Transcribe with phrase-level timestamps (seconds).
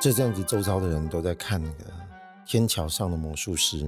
[0.00, 1.84] 这阵子周遭的人都在看那个
[2.46, 3.84] 《天桥上的魔术师》，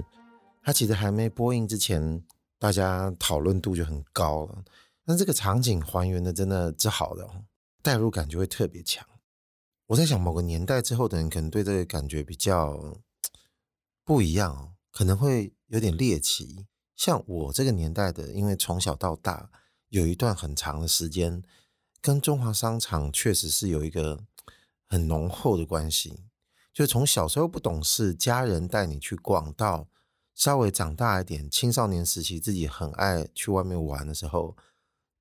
[0.63, 2.21] 他其实还没播映之前，
[2.59, 4.63] 大家讨论度就很高了。
[5.05, 7.45] 那这个场景还原的真的是好的哦，
[7.81, 9.05] 代入感就会特别强。
[9.87, 12.97] 我在想，某个年代之后的人可能对这个感觉比较
[14.03, 16.67] 不一样哦，可能会有点猎奇。
[16.95, 19.49] 像我这个年代的，因为从小到大
[19.89, 21.43] 有一段很长的时间，
[22.01, 24.23] 跟中华商场确实是有一个。
[24.93, 26.25] 很浓厚的关系，
[26.73, 29.87] 就从小时候不懂事，家人带你去逛，到
[30.35, 34.57] 稍微长大一点，青少年时期自己很爱去外面玩的时候，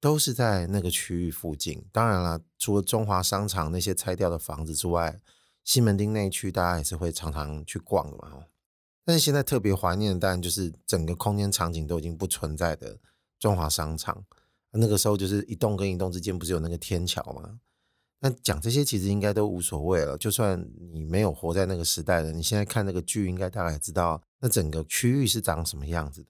[0.01, 1.85] 都是在那个区域附近。
[1.93, 5.21] 当然了，除了中华商场那些拆掉的房子之外，
[5.63, 8.45] 西门町那一区大家也是会常常去逛的嘛。
[9.05, 12.99] 但是现在特别怀念的，当然就是整个空间场景都已经不存在的
[13.39, 14.25] 中华商场。
[14.73, 17.59] 那个时候就是一栋跟一栋之间不是有那个天桥吗？
[18.21, 20.17] 那讲这些其实应该都无所谓了。
[20.17, 26.29] 就算你没有活在那个时代的，你现在看那个剧，应该大概知道那整个区域是长什么样子的。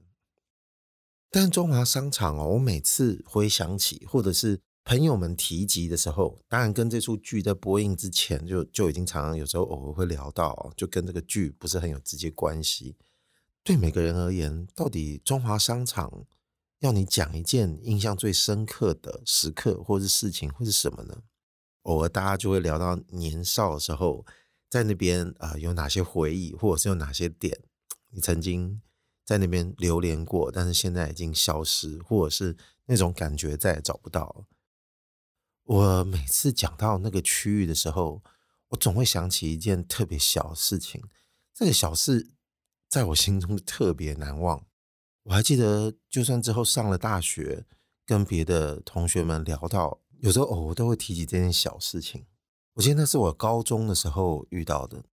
[1.31, 12.97] 但中华商场哦，我每次回想起，或者是朋友们提及的时候，当然跟这出剧在播映之前就就已经常常有时候偶尔会聊到，就跟这个剧不是很有直接关系。
[13.63, 16.27] 对每个人而言，到底中华商场
[16.81, 21.23] 要你讲一件印象最深刻的时刻或是事情，会是什么呢？
[21.83, 24.27] 偶尔大家就会聊到年少的时候，
[24.69, 27.61] 在那边啊、有哪些回忆，或者是有哪些点
[28.11, 28.81] 你曾经
[29.31, 34.45] 在那边流连过，但是现在已经消失，或者是那种感觉再也找不到。
[35.63, 38.25] 我每次讲到那个区域的时候，
[38.71, 41.05] 我总会想起一件特别小事情，
[41.55, 42.33] 这个小事
[42.89, 44.67] 在我心中特别难忘。
[45.23, 47.65] 我还记得，就算之后上了大学，
[48.05, 50.01] 跟别的同学们聊到。
[50.19, 52.27] 有时候偶尔都会提起这件小事情。
[52.73, 55.05] 我记得那是我高中的时候遇到的，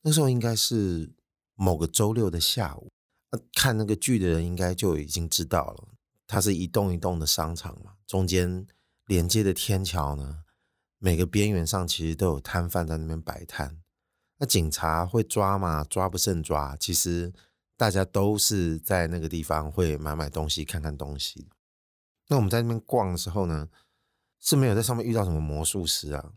[0.00, 1.12] 那时候应该是
[1.54, 2.88] 某个周六的下午。
[3.54, 5.88] 看那个剧的人应该就已经知道了，
[6.26, 8.66] 它是一栋一栋的商场嘛，中间
[9.06, 10.44] 连接的天桥呢，
[10.98, 13.80] 每个边缘上其实都有摊贩在那边摆摊。
[14.38, 15.82] 那警察会抓嘛？
[15.82, 16.76] 抓不胜抓。
[16.76, 17.32] 其实
[17.76, 21.48] 大家都是在那个地方会买买东西、看看东西。
[22.28, 23.68] 那我们在那边逛的时候呢，
[24.38, 26.32] 是没有在上面遇到什么魔术师啊，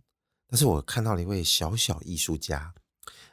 [0.48, 2.74] 但是我看到了一位小小艺术家。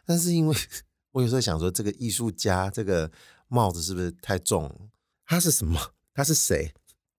[0.05, 0.57] 但是因为
[1.13, 3.11] 我有时候想说，这个艺术家这个
[3.49, 4.91] 帽子是不是太重？
[5.27, 5.79] 他是什么？
[6.15, 6.73] 他是谁？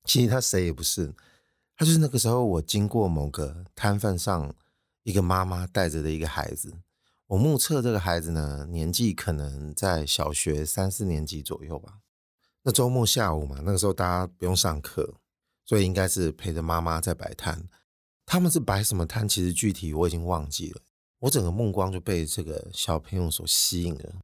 [0.06, 1.14] 其实他谁也不是，
[1.76, 4.56] 他就是那个时候我经过某个摊贩上，
[5.04, 6.74] 一个妈妈带着的一个孩子。
[7.28, 12.00] 我目测这个孩子呢，年纪可能在小学三四年级左右吧。
[12.64, 15.16] 那周末下午嘛，那个时候大家不用上课。
[15.66, 17.70] 所以应该是陪着妈妈在摆摊，
[18.26, 19.30] 他们是摆什么摊？
[19.30, 20.82] 其实具体我已经忘记了。
[21.20, 24.16] 我整个目光就被这个小朋友所吸引了。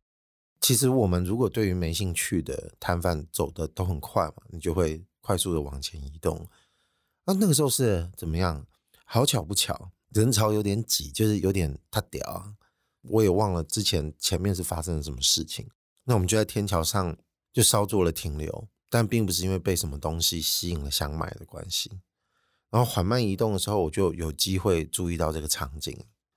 [0.66, 6.50] 其实我们如果对于没兴趣的摊贩走的都很快嘛，你就会快速的往前移动。
[7.26, 8.66] 那那个时候是怎么样？
[9.04, 12.56] 好巧不巧，人潮有点挤，就是有点太屌！
[13.04, 15.70] 我也忘了之前前面是发生了什么事情。
[16.06, 17.16] 那我们就在天桥上
[17.54, 18.68] 就稍作了停留。
[18.90, 21.92] 但并不是因为被什么东西吸引了想买的关系，
[22.72, 25.96] 然后缓慢移动的时候，我就有机会注意到这个场景。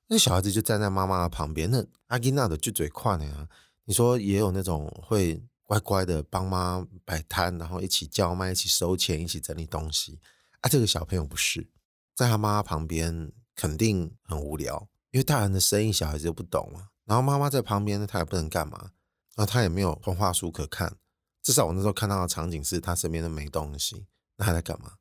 [0.08, 3.48] 那小孩子就站在妈妈的旁边，那阿吉娜的就嘴快呢。
[3.88, 10.20] 你说也有那种会乖乖的帮妈摆摊，然后一起叫卖、一起收钱、一起整理东西。
[10.60, 11.66] 啊，这个小朋友不是
[12.14, 16.90] 在他妈旁边，肯定很无聊，因为大人的生意小孩子又不懂嘛。
[17.06, 18.92] 然后妈妈在旁边，他也不能干嘛，
[19.34, 20.98] 然后他也没有童话书可看。
[21.42, 24.04] 至少我那时候看到的场景是他身边都没东西，
[24.36, 24.98] 那他在干嘛？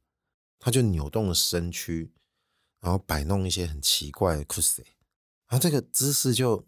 [0.59, 2.13] 他就扭动了身躯，
[2.79, 4.77] 然后摆弄一些很奇怪的 cos，
[5.49, 6.65] 然后这个姿势就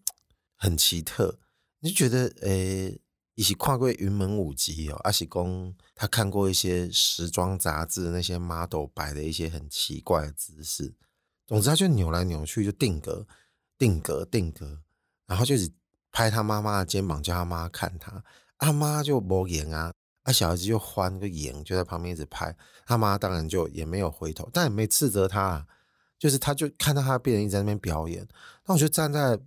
[0.57, 1.39] 很奇特，
[1.81, 2.99] 你就觉得诶，
[3.35, 10.93] 一起跨过云门舞集哦，阿喜公他看过一些时装杂志那些 model 摆的一些很奇怪的姿势，
[11.47, 13.25] 总之他就扭来扭去，就定格、
[13.77, 14.81] 定格、定格，
[15.25, 15.71] 然后就是
[16.11, 18.23] 拍他妈妈的肩膀，叫他妈看他。
[18.57, 19.93] 他妈就没演啊，
[20.23, 22.53] 啊小孩子就欢个眼，就在旁边一直拍。
[22.85, 25.65] 他妈当然就也没有回头，但也没斥责他，啊，
[26.17, 28.27] 就是他就看到他的病人一直在那边表演。
[28.65, 29.39] 那我就站在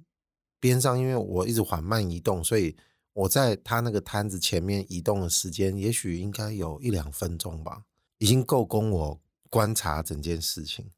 [0.63, 2.77] 边上，因为我一直缓慢移动，所以
[3.15, 7.85] 我在他那个摊子前面移动的时间，也许应该有一两分钟吧，
[8.19, 9.21] 已经够供我
[9.51, 10.93] 观察整件事情。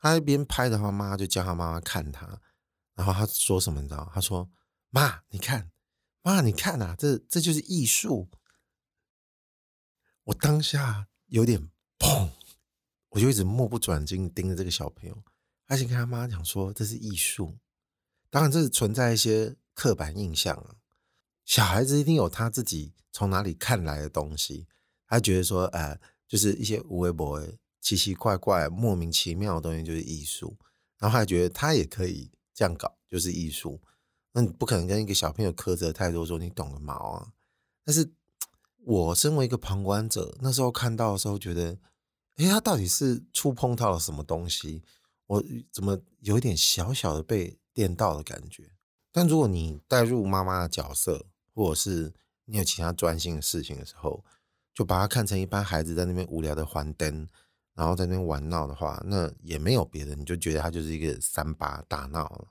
[0.00, 2.40] 他一边拍的话，妈妈就叫他妈妈看他，
[2.96, 4.10] 然后他说什么你知道？
[4.12, 4.50] 他说
[4.90, 5.70] ：“妈，你看，
[6.22, 8.28] 妈，你看啊，这这就是艺术。”
[10.24, 12.30] 我当下有点砰，
[13.10, 15.22] 我就一直目不转睛盯着这个小朋友，
[15.68, 17.56] 而且跟他妈讲说：“这是艺术。”
[18.36, 20.76] 当然，这是存在一些刻板印象啊。
[21.46, 24.66] 小孩子一定有他自己从哪里看来的东西，
[25.06, 25.98] 他觉得说，呃，
[26.28, 27.42] 就是一些无微博
[27.80, 30.54] 奇奇怪怪、莫名其妙的东西就是艺术，
[30.98, 33.80] 然后他还觉得他也可以这样搞，就是艺术。
[34.32, 37.32] 那你不可能跟一个小朋友苛责太多，说你懂个毛啊！
[37.86, 38.12] 但是，
[38.84, 41.78] 我身为一个旁观者，那时候看到的时候，觉得，
[42.34, 44.82] 哎，他到底是触碰到了什么东西？
[45.26, 45.42] 我
[45.72, 48.70] 怎么有一点小小的被电到的感觉？
[49.12, 52.14] 但如果你带入妈妈的角色，或者是
[52.46, 54.24] 你有其他专心的事情的时候，
[54.74, 57.28] 就把它看成一般孩子在那边无聊的还灯，
[57.74, 62.48] 然后在那边玩闹的话，那也没有别的，你就觉得他就是一个三八大闹了。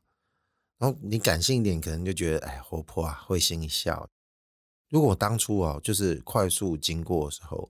[0.77, 4.07] 然后你感性一点，可能就觉得哎，活泼啊，会心一笑。
[4.89, 7.67] 如果当初啊，就是快速经过的时候，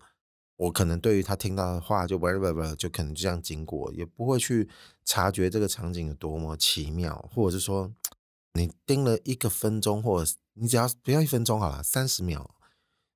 [0.57, 4.69] 我可能对于他听到的话就不不不，就可能就这样经过，也不会去
[5.03, 7.93] 察觉这个场景有多么奇妙，或者是说。
[8.57, 12.55] 你盯了一个分钟，或者你只要不要一分钟好了，三十秒，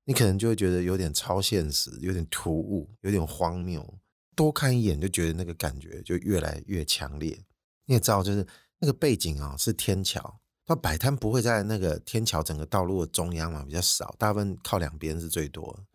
[0.03, 3.97] 你可能就会觉得有点超现实，有点突兀，有点荒谬。
[4.35, 7.45] 多看一眼就觉得那个感觉就越来越强烈。
[7.85, 8.45] 你也知道，就是
[8.79, 15.85] 那个背景啊是天桥，它摆摊不会在那个天桥整个道路的中央嘛，比较少，大部分靠两边是最多。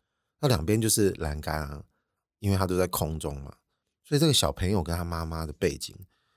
[0.45, 1.83] 那两边就是栏杆啊，
[2.39, 3.55] 因为它都在空中嘛，
[4.05, 5.97] 所以这个小朋友跟他妈妈的背景，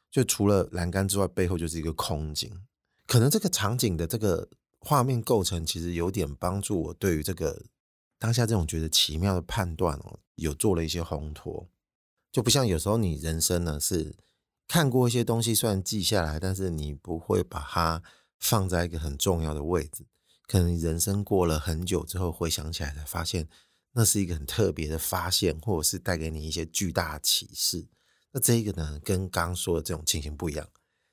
[0.09, 2.49] 就除了栏杆之外，背后就是一个空景。
[3.05, 4.47] 可能这个场景的这个
[4.79, 7.65] 画面构成，其实有点帮助我对于这个
[8.17, 11.67] 当下这种觉得奇妙的判断哦，有做了一些烘托。
[12.31, 14.15] 就不像有时候你人生呢是
[14.69, 18.01] 看过一些东西，虽然记下来，但是你不会把它
[18.39, 20.05] 放在一个很重要的位置。
[20.47, 23.49] 可能人生过了很久之后，回想起来才发现，
[23.97, 27.85] 那是一个很特别的发现，或者是带给你一些巨大的启示。
[28.31, 30.69] 那这一个呢，跟刚刚说的这种情形不一样，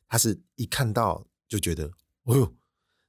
[0.07, 1.27] 它是一看到。
[1.47, 1.85] 就觉得，
[2.25, 2.57] 哦呦，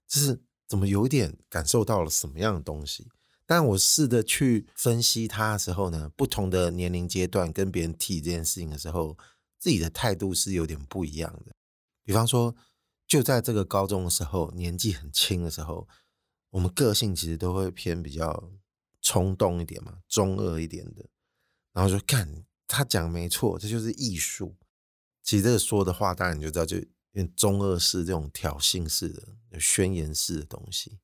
[0.07, 3.07] 这是怎么有点感受到了什么样的东西？
[3.45, 9.17] 但我试着去分析它的时候呢，不同的年龄阶段跟别人提这件事情的时候，
[9.57, 11.55] 自己的态度是有点不一样的。
[12.03, 12.55] 比方说，
[13.07, 15.87] 就在这个高中的时候，年纪很轻的时候，
[16.51, 18.51] 我们个性其实都会偏比较
[19.05, 21.05] 冲动一点嘛，中二一点的。
[21.71, 24.55] 然后就看他讲没错，这就是艺术。
[25.21, 26.77] 其实这个说的话，当然你就知道就。
[27.33, 30.99] 中二式这种挑衅式的、宣言式的东西，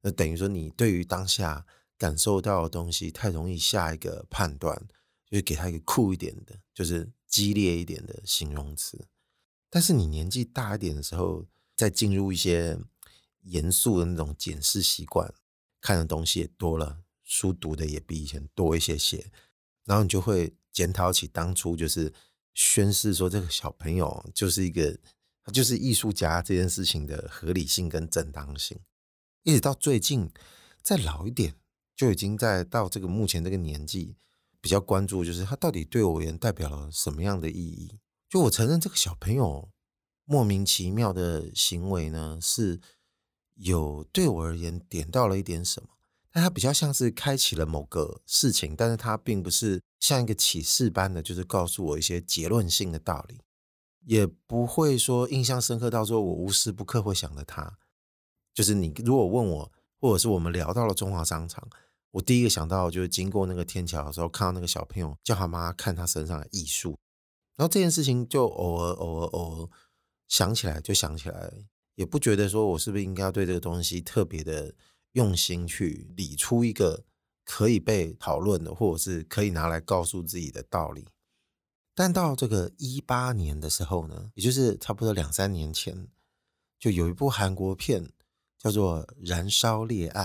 [0.00, 1.66] 那等于说你对于当下
[1.98, 4.88] 感受到的东西太容易下一个判断，
[5.30, 9.06] 就给他一个酷一点的，就是激烈一点的形容词。
[9.68, 11.44] 但是你年纪大一点的时候，
[11.76, 12.78] 再进入一些
[13.42, 15.34] 严肃的那种检视习惯，
[15.78, 19.30] 看的东西也多了，书读的也比以前多一些些，
[19.84, 22.12] 然后你就会检讨起当初就是
[22.54, 24.98] 宣誓说这个小朋友就是一个。
[25.42, 28.78] 他就是艺术家这件事情的合理性跟正当性，
[29.42, 30.30] 一直到最近
[30.82, 31.54] 再老一点，
[31.96, 34.16] 就已经在到这个目前这个年纪，
[34.60, 37.98] 比较关注就是他到底对我而言代表了什么样的意义。
[38.28, 39.70] 就我承认这个小朋友
[40.26, 42.78] 莫名其妙的行为呢，是
[43.54, 45.88] 有对我而言点到了一点什么，
[46.32, 53.40] 但他比较像是开启了某个事情，但是他并不是像一个启示般的，就是告诉我一些结论性的道理。
[54.06, 57.78] 也不会说印象深刻到说我无时不刻会想着他，
[58.54, 61.68] 就是你如果问我，或者是我们聊到了中华商场，
[62.12, 66.98] 我第一个想到就是经过那个天桥的时候，看到那个小朋友叫他妈看他身上的艺术，
[67.56, 69.68] 然后这件事情就偶尔偶尔偶尔
[70.28, 71.52] 想起来就想起来，
[71.96, 74.74] 也不觉得说我是不是应该要对这个东西特别的
[75.12, 77.04] 用心去理出一个
[77.44, 81.08] 可以被讨论的，或者是可以拿来告诉自己的道理。
[81.94, 86.08] 但到这个一八年的时候呢，也就是差不多两三年前，
[86.78, 88.12] 就有一部韩国片
[88.56, 90.24] 叫做《燃烧烈爱》，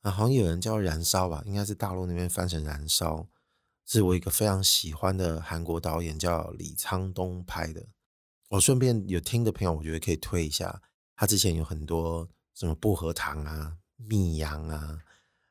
[0.00, 3.16] 啊，好像有人叫《燃烧》吧，应该是大陆那边翻成《燃烧》，
[3.86, 7.86] 是我一个非常喜欢的韩国导演叫李沧东拍的。
[8.50, 10.82] 我顺便有听的朋友，我觉得可以推一下，
[11.14, 15.02] 他之前有很多什么薄荷糖啊、密阳啊，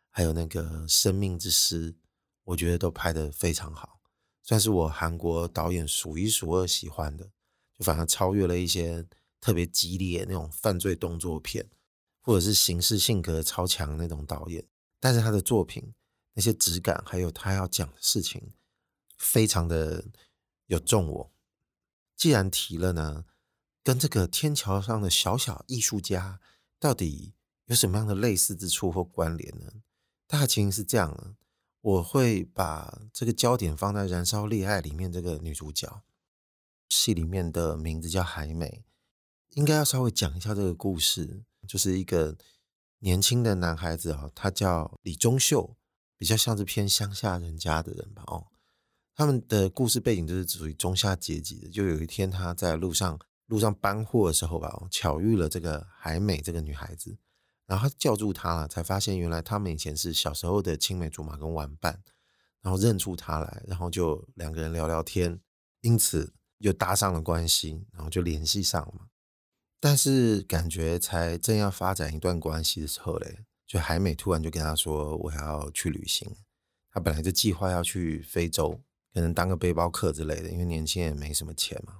[0.09, 1.95] 还有那个生命之诗，
[2.43, 3.99] 我觉得都拍得非常好。
[4.43, 7.31] 算是我韩国导演数一数二喜欢的，
[7.77, 9.05] 就反而超越了一些
[9.39, 11.69] 特别激烈那种犯罪动作片，
[12.21, 14.65] 或者是刑事性格超强那种导演。
[14.99, 15.93] 但是他的作品
[16.33, 18.51] 那些质感，还有他要讲的事情，
[19.17, 20.05] 非常的
[20.65, 21.31] 有中我。
[22.15, 23.25] 既然提了呢，
[23.83, 26.41] 跟这个天桥上的小小艺术家
[26.79, 27.33] 到底
[27.69, 29.71] 有什么样的类似之处或关联呢？
[30.27, 31.35] 大情是这样的，
[31.81, 36.03] 我会把这个焦点放在《燃烧恋爱》里面这个女主角，
[36.89, 38.83] 戏里面的名字叫海美，
[39.49, 42.37] 应该要稍微讲一下这个故事，就是一个
[42.99, 45.75] 年轻的男孩子啊，他叫李钟秀。
[46.17, 48.47] 比较像是偏乡下人家的人吧，哦，
[49.15, 51.69] 他们的故事背景就是属于中下阶级的。
[51.69, 57.17] 就有一天他在路上路上搬货的时候吧，巧遇了这个海美这个女孩子，
[57.69, 62.01] 然后他叫住她了，才发现原来他们以前是小时候的青梅竹马跟玩伴，
[62.61, 65.39] 然后认出她来，然后就两个人聊聊天，
[65.81, 69.05] 因此又搭上了关系，然后就联系上了嘛。
[69.79, 73.45] 但是感觉才正要发展一段关系的时候嘞。
[73.69, 76.35] 就海美突然就跟他说：“我要去旅行。”
[76.89, 78.81] 他本来就计划要去非洲，
[79.13, 81.99] 可能当个背包客之类的，因为年轻人没什么钱嘛。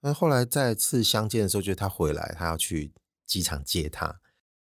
[0.00, 2.92] 那后来再次相见的时候，就是他回来，他要去
[3.26, 4.20] 机场接他。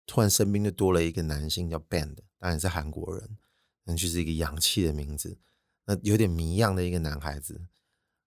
[0.06, 3.38] 突然身边就多了一个男性叫 Ben 的，当然是韩国人，
[3.84, 5.38] 那就是一个洋气的名字，
[5.86, 7.66] 那有点谜样的一个男孩子。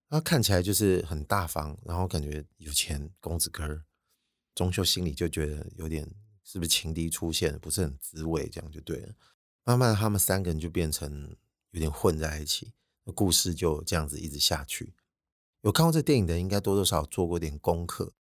[0.08, 3.84] 他看起来就是很大方，然后感觉有钱，公子哥。
[4.54, 6.08] 钟秀心里就觉得有点。
[6.50, 9.14] 是不是情敌出现不是很滋味，这样就对了。
[9.64, 11.36] 慢慢他们三个人就变成
[11.72, 12.72] 有点混在一起，
[13.14, 14.94] 故事就这样子一直下去。
[15.60, 18.14] 有看过这电影的，应该多多少少做过点功课，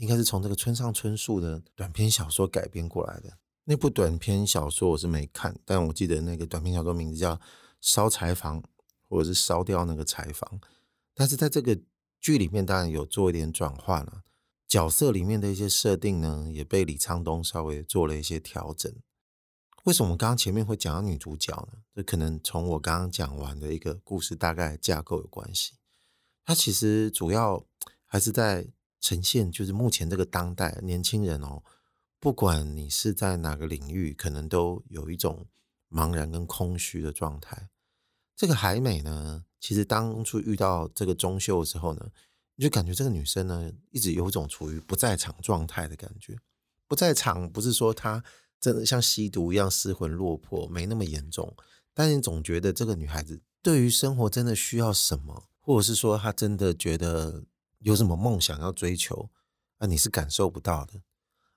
[0.00, 3.36] 应该是从这个村上春树的短篇小说改编过来的。
[3.64, 7.36] 那部短篇小说我是没看，但我记得那个短篇小说名字叫
[7.82, 8.62] 《烧柴房》，
[9.08, 10.58] 或者是烧掉那个柴房。
[11.14, 11.78] 但是在这个
[12.18, 14.22] 剧里面，当然有做一点转换了。
[14.66, 18.90] 角色里面的一些设定呢，也被李沧东稍微做了一些调整。
[19.84, 21.78] 为什么我刚刚前面会讲到女主角呢？
[21.94, 25.74] 这可能从我刚刚讲完的一个故事大概架构有关系。
[26.46, 27.66] 它其实主要
[28.06, 28.66] 还是在
[29.00, 31.62] 呈现，就是目前这个当代年轻人哦，
[32.18, 35.46] 不管你是在哪个领域，可能都有一种
[35.90, 37.70] 茫然跟空虚的状态。
[38.36, 42.10] 这个海美呢，其实当初遇到这个钟秀的时候呢。
[42.56, 46.36] 你就感觉这个女生呢，一直有种处于不在场状态的感觉。
[46.86, 48.22] 不在场不是说她
[48.60, 51.56] 真的像吸毒一样失魂落魄，没那么严重。
[51.94, 57.46] 但你总觉得这个女孩子对于生活真的需要什么，或者是说她真的觉得
[57.80, 59.30] 有什么梦想要追求，
[59.78, 61.02] 啊，你是感受不到的。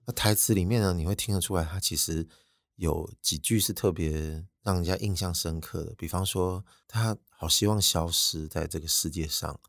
[0.06, 2.28] 那台词里面呢，你会听得出来，他其实
[2.76, 5.94] 有几句是特别让人家印象深刻的。
[5.96, 9.60] 比方说，他好希望消失在这个世界上。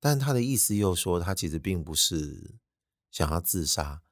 [0.00, 2.56] 但他的意思又说，他其实并不是
[3.10, 4.02] 想要自杀，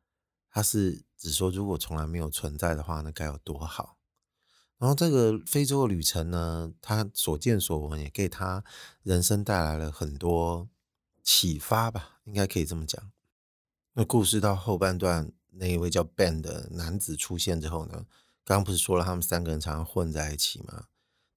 [0.51, 3.99] 他是只说如果从来没有存在的话，那该有多好。
[4.79, 8.65] 然后这个非洲的旅程呢，他所见所闻也给他
[9.03, 10.69] 人生带来了很多
[11.23, 13.13] 启发吧，应该可以这么讲。
[13.95, 18.07] 那故事到后半段，那一位叫 Ben 的男子出现之后呢，
[18.45, 20.87] 刚刚不是说了他们三个人常常混在一起吗？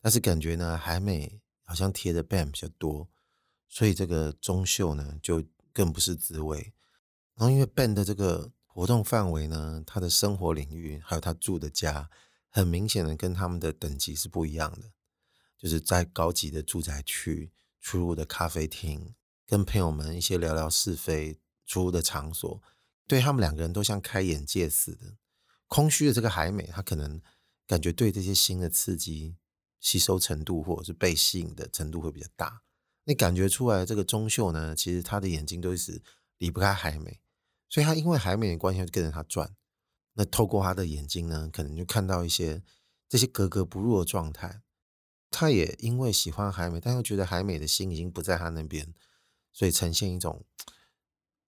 [0.01, 3.07] 但是感觉呢，海美好像贴的 Ben 比较多。
[3.67, 6.73] 所以这个钟秀呢，就更不是滋味。
[7.35, 12.09] 然后因为 Ben 的这个活动范围呢，他的生活领域还有他住的家，
[12.49, 14.91] 很明显的跟他们的等级是不一样的。
[15.57, 17.51] 就是在高级的住宅区
[17.81, 19.13] 出入的咖啡厅，
[19.45, 22.61] 跟朋友们一些聊聊是非出入的场所，
[23.07, 25.17] 对他们两个人都像开眼界似的。
[25.67, 27.21] 空虚的这个海美，他可能
[27.65, 29.35] 感觉对这些新的刺激
[29.79, 32.61] 吸收程度，或者是被吸引的程度会比较大。
[33.05, 36.01] 你感觉出来，这个钟秀呢，其实他的眼睛都一直
[36.37, 37.21] 离不开海美，
[37.69, 39.55] 所以他因为海美的关系，就跟着他转。
[40.13, 42.63] 那透过他的眼睛呢，可能就看到一些
[43.07, 44.61] 这些格格不入的状态。
[45.29, 48.93] 他也因为喜欢海美，但又觉得海美的心已经不在他那边，
[49.55, 50.45] 所以呈现一种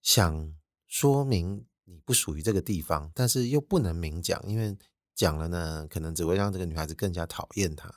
[0.01, 0.55] 想
[0.87, 4.75] 说明你不属于这个地方，但是又不能明讲，因为
[5.13, 7.93] 讲了呢，可能只会让这个女孩子更加讨厌他。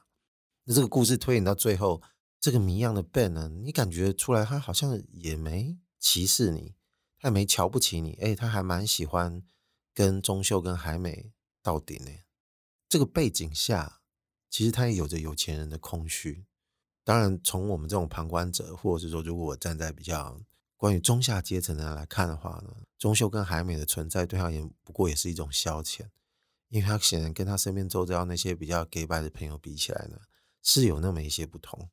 [0.64, 2.02] 那这个故事推演到最后。
[2.43, 6.75] 这个谜样的 Ben 呢，你感觉出来他好像也没歧视你，
[7.19, 9.43] 他也没瞧不起你，哎，他还蛮喜欢
[9.93, 12.11] 跟钟秀跟海美到底呢。
[12.88, 14.00] 这个背景下，
[14.49, 16.47] 其实他也有着有钱人的空虚。
[17.04, 20.40] 当然，从我们这种旁观者，或者是说，如果我站在比较
[20.76, 26.07] 关于中下阶层的人来看的话呢，钟秀跟海美的存在对他而言不过也是一种消遣，
[26.69, 30.19] 因为他显然跟他身边周遭那些比较 gay 白的朋友比起来呢，
[30.62, 31.88] 是有那么一些不同。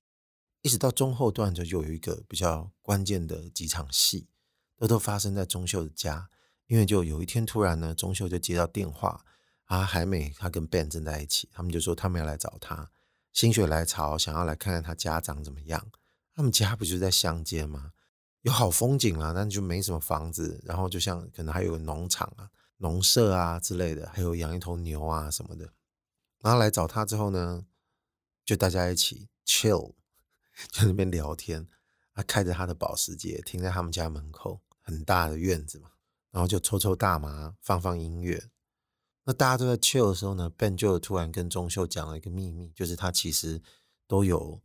[0.62, 4.28] 一直到中后段，就有一个比较关键的几场戏，
[4.76, 6.30] 都都发生在钟秀的家。
[6.66, 9.24] 因为就有一天突然呢，钟秀就接到电话，
[9.66, 12.92] 啊，海美她跟 Ben 正在一起，他们就说他们要来找他，
[13.38, 15.92] 心血来潮想要来看看他家长怎么样。
[16.34, 17.92] 他们家不就在乡间吗？
[18.42, 20.60] 有好风景啊，但就没什么房子。
[20.66, 25.72] 然后就像可能还有个农场啊、农舍啊之类的，还有养一头牛啊什么的。
[26.40, 27.64] 然后来找他之后呢，
[28.44, 29.94] 就大家一起 chill，
[30.74, 31.68] 就在那边聊天。
[32.16, 35.92] 他开着他的保时捷停在他们家门口，很大的院子嘛。
[36.32, 38.50] 然后就抽抽大麻，放放音乐。
[39.30, 43.62] 那大家都在 chill 的时候呢，Ben 就突然跟钟秀讲了一个秘密，就是他其实
[44.08, 44.62] 都有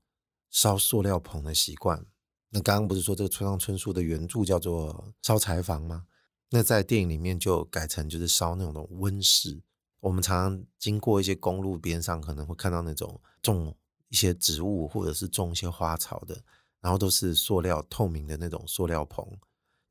[0.51, 2.07] 烧塑料棚的习惯。
[2.51, 6.07] 那刚刚不是说这个村上春树的原著叫做烧柴房吗？
[6.51, 9.61] 那在电影里面就改成就是烧那种的温室。
[9.99, 13.77] 我们常常经过一些公路边上，可能会看到那种种
[14.11, 16.41] 一些植物或者是种一些花草的，
[16.81, 19.27] 然后都是塑料透明的那种塑料棚。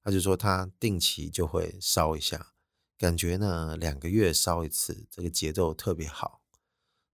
[0.01, 2.54] 他就说他定期就会烧一下，
[3.01, 6.43] 感觉呢两个月烧一次，这个节奏特别好。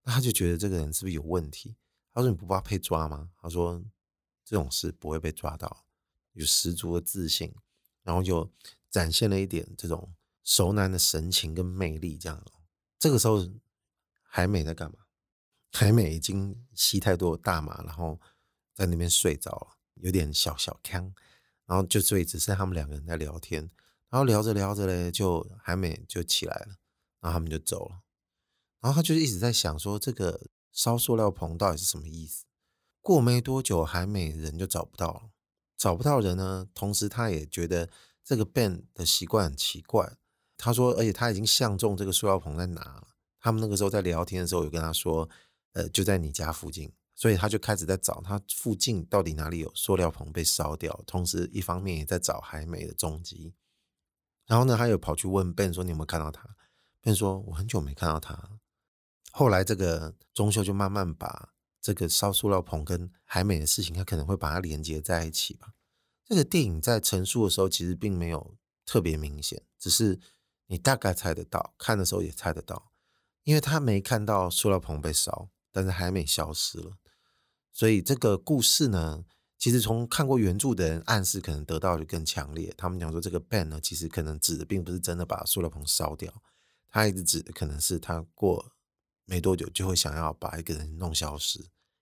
[0.02, 1.76] 那他就觉得这个人是不是有问题？
[2.12, 3.30] 他说你不怕被抓吗？
[3.40, 3.82] 他说
[4.44, 5.86] 这种事不会被抓到，
[6.34, 7.54] 有十足的自信，
[8.02, 8.52] 然后就
[8.90, 10.12] 展现了一点这种
[10.44, 12.44] 熟男的神情跟魅力，这样。
[12.98, 13.48] 这个时候，
[14.20, 14.98] 海美在干嘛？
[15.72, 18.20] 海美已经吸太多大麻，然后
[18.74, 21.14] 在那边睡着了，有点小小锵，
[21.64, 23.70] 然后就所以只剩他们两个人在聊天，
[24.10, 26.76] 然后聊着聊着嘞，就海美就起来了，
[27.20, 28.02] 然后他们就走了，
[28.80, 32.44] 然后他就一直在想说，这个烧塑料棚到底是什么意思？
[33.00, 35.30] 过没多久，海美人就找不到了，
[35.76, 37.88] 找不到人呢，同时他也觉得
[38.24, 40.16] 这个 Ben 的习惯很奇怪。
[40.56, 43.08] 他说，而且他已经相中这个塑料棚在哪了。
[43.40, 45.28] 他们那个时候在聊天的时候，有跟他说，
[45.72, 53.54] 呃，就在你家附近，所以他就开始在找他附近到底哪里有塑料棚被烧掉，同时一方面也在找海美的踪迹。
[54.48, 56.56] 然后呢，他又跑去问 Ben 说：“你有没有看到他
[57.02, 58.58] ？”Ben 说：“我很久没看到他。”
[59.30, 61.50] 后来这个钟秀就慢慢把
[61.80, 65.74] 这个烧塑料棚跟海美的事情，他可能会把它连接在一起吧。
[66.24, 70.18] 这个电影在陈述的时候，其实并没有特别明显，只是。
[70.70, 72.92] 你大概猜得到，看的时候也猜得到，
[73.44, 76.98] 因为他没看到塑料棚被烧，但是海美消失了，
[77.72, 79.24] 所以这个故事呢，
[79.58, 82.72] 其实从看过原著的人暗示可能得到就更强烈。
[82.76, 86.32] 他们讲说这个 Ben 呢，其实可能指的并不是真的把塑料棚烧掉，
[86.88, 88.72] 他一直指的可能是他过
[89.24, 91.58] 没多久就会想要把一个人弄消失，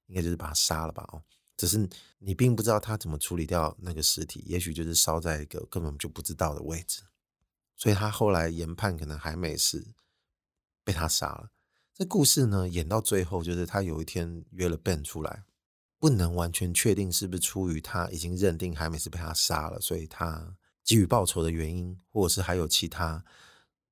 [0.06, 1.08] 应该就是把他杀了吧？
[1.12, 1.22] 哦，
[1.56, 1.88] 只是
[2.18, 7.02] 你并不知道他怎么处理掉那个尸体，也许就是烧在一个根本就不知道的位置。
[7.74, 9.94] 所以他后来研判，可能还没是
[10.84, 11.50] 被他杀了。
[11.94, 15.44] 这故事呢，演到最后，就是他有一天约了 Ben 出来，
[15.98, 23.24] 不能完全确定是不是出于他已经认定海美是被他杀了，所以他给予报仇的原因，或者是还有其他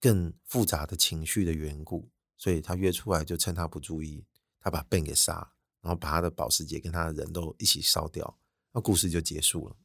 [0.01, 4.25] 更复杂的情绪的缘故，所以他约出来就趁他不注意，
[4.61, 8.39] 他把 Ben 给杀了，然后把他的保时捷跟他的人都一起烧掉，
[8.73, 9.77] 那故事就结束了。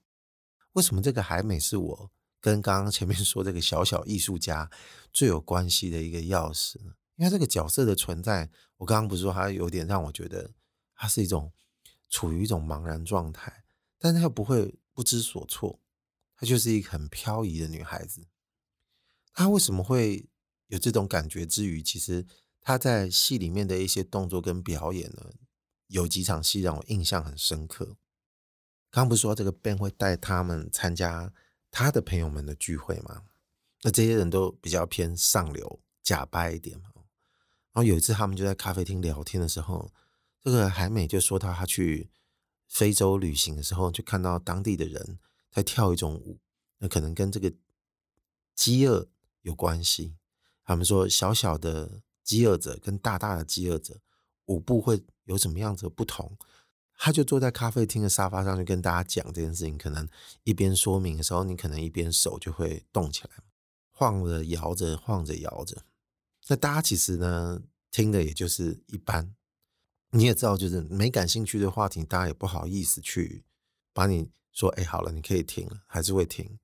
[0.73, 2.12] 为什么这个海美是我？
[2.41, 4.71] 跟刚刚前面说这个小小艺术家
[5.12, 10.51] 最有关系的一个钥匙呢，因为这个角色的存在，我刚刚不是说他有点让我觉得
[10.95, 11.51] 他是一种
[12.10, 13.63] 处于一种茫然状态，
[13.98, 15.80] 但是他又不会不知所措，
[16.36, 18.28] 她就是一个很飘移的女孩子。
[19.34, 20.28] 她为什么会
[20.67, 22.26] 有这种感觉之余，其实
[22.60, 25.32] 她在戏里面的一些动作跟表演呢，
[25.88, 27.95] 有几场戏让我印象很深刻。
[28.89, 31.34] 刚不是说这个 Ben 会带他们参加。
[31.72, 33.26] 他的朋友们的聚会吗，
[33.84, 36.89] 那这些人都比较偏上流、假掰一点嘛。
[36.95, 39.93] 然后有一次他们就在咖啡厅聊天的时候，
[40.43, 42.10] 这个海美就说到他去
[42.67, 45.19] 非洲旅行的时候，就看到当地的人
[45.52, 46.39] 在跳一种舞，
[46.78, 47.54] 那可能跟这个
[48.56, 49.08] 饥饿
[49.41, 50.15] 有关系。
[50.63, 53.99] 他们说小小的饥饿者跟大大的饥饿者
[54.45, 56.38] 舞步会有什么样子的不同？
[57.02, 59.78] 他就坐在咖啡厅的沙发上，就跟大家讲这件事情。
[59.78, 60.08] 可能
[60.43, 63.30] 一边说明的时候，你可能一边手就会动起来，
[63.89, 65.84] 晃着、摇着、晃着、摇着。
[66.47, 69.34] 那大家其实呢，听的也就是一般。
[70.12, 73.43] 你也知道，就是没感兴趣的话题，大家也不好意思去
[73.93, 76.58] 把你说，哎，好了，你可以停了，还是会停。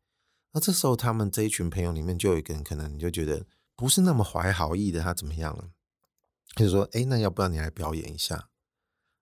[0.51, 5.71] 那这时候，他们这一群朋友里面，就有一个人，可能你就觉得不是那么怀好意的，他怎么样了？
[6.55, 8.49] 他就说，哎，那要不要你来表演一下？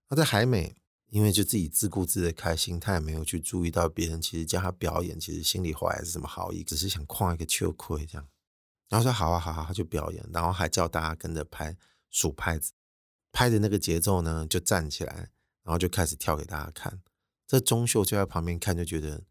[0.10, 0.76] 那在海美。
[1.10, 8.28] 因为就自己自顾自的开心，他也没有去注意到别人其实叫他表演，其实心里话还是什么好意，只是想旷一个秋亏这样。
[8.90, 11.78] 然后说好啊好啊，他就表演，然后还叫大家跟着拍
[12.10, 12.72] 数拍子，
[13.34, 15.32] 拍的那个节奏呢就站起来，
[15.64, 17.02] 然后就开始跳给大家看。
[17.46, 19.26] 这钟秀就在旁边看，就觉得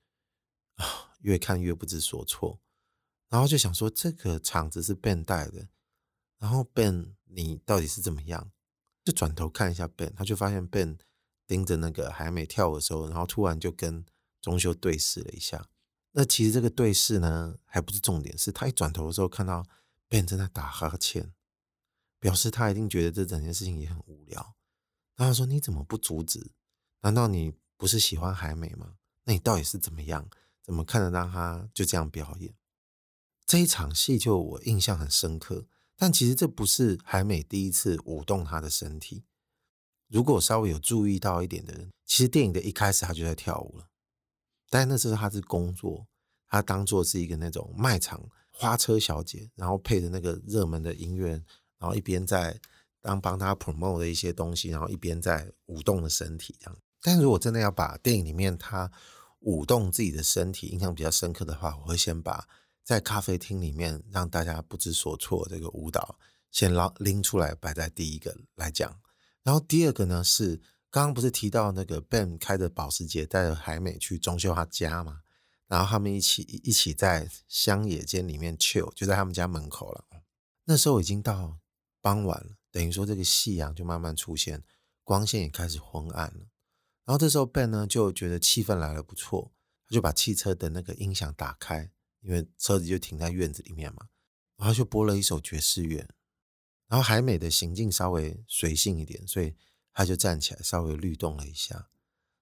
[0.74, 2.60] 啊，越看越不知所措，
[3.30, 5.68] 然后就想说这个场子是 Ben 带的，
[6.38, 8.52] 然后 Ben 你到底是怎么样？
[9.02, 10.98] 就转头看一下 Ben，他就发现 Ben。
[11.44, 14.06] 盯着那个海美跳的时候，然后突然就跟
[14.40, 15.68] 钟秀对视了一下。
[16.12, 19.66] 那其实这个对视呢，还不是重点，是他一转头的时候看到
[20.08, 21.34] Ben 正在打哈欠，
[22.22, 24.54] 表示他一定觉得这整件事情也很无聊。
[25.16, 26.52] 然后他说：“你怎么不阻止？
[27.00, 28.94] 难道你不是喜欢海美吗？
[29.24, 30.30] 那你到底是怎么样？
[30.62, 32.54] 怎么看得让他就这样表演？”
[33.44, 35.66] 这一场戏就我印象很深刻。
[35.96, 39.24] 但其实这不是海美第一次舞动她的身体。
[40.08, 43.88] 如果稍微有注意到一点的人，其实电影的一开始她就在跳舞了。
[44.70, 46.06] 但那时候她是工作，
[46.48, 51.42] 她当做是一个那种卖场花车小姐，然后配着那个热门的音乐，
[51.82, 52.58] 然后一边在
[53.02, 56.78] 当帮他 promote 的一些东西，然后一边在舞动的身体这样。
[57.02, 58.90] 但如果真的要把电影里面他
[59.40, 62.48] 舞动自己的身体印象比较深刻的话，我会先把。
[62.84, 66.18] 在咖啡厅里面让大家不知所措，这个舞蹈
[66.50, 69.00] 先捞拎出来摆在第一个来讲，
[69.44, 70.56] 然后第二个呢是
[70.90, 75.20] 刚刚不是提到那个 Ben 开着保时捷带着海美去装修他家嘛，
[75.68, 80.04] 然后他们一起一起在乡野间里面 chill，就在他们家门口了。
[80.64, 81.58] 那时候已经到
[82.02, 84.62] 傍晚了，等于说这个夕阳就慢慢出现，
[85.02, 86.40] 光线也开始昏暗了。
[87.06, 89.54] 然后这时候 Ben 呢就觉得气氛来了不错，
[89.88, 91.90] 他就把汽车的那个音响打开。
[92.24, 94.06] 因为车子就停在院子里面嘛，
[94.56, 96.08] 然后就播了一首爵士乐，
[96.86, 99.56] 然后海美的行径稍微随性一点，所以
[99.92, 101.74] 他就站起来稍微律动了一下，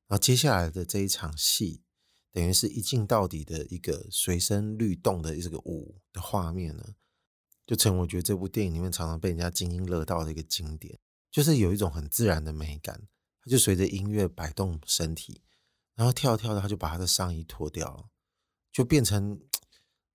[0.07, 1.83] 然后接下来的这一场戏，
[2.31, 6.85] 等于是一镜到底的一个随身律动的这个舞的画面呢，
[7.71, 10.99] 就成为我觉得这部电影里面常常被人家津津乐道的一个经典，
[11.31, 13.07] 就是有一种很自然的美感，
[13.45, 15.43] 他就随着音乐摆动身体，
[15.95, 18.09] 然后跳跳的他就把他的上衣脱掉了，
[18.73, 19.41] 就变成。